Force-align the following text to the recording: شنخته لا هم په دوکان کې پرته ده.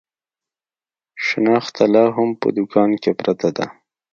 شنخته 1.25 1.83
لا 1.93 2.05
هم 2.15 2.29
په 2.41 2.47
دوکان 2.57 2.89
کې 3.01 3.11
پرته 3.19 3.49
ده. 3.57 3.65